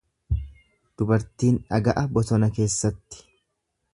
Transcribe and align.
Dubartiin 1.01 1.59
dhaga'a 1.67 2.05
bosona 2.17 2.51
keessatti. 2.57 3.23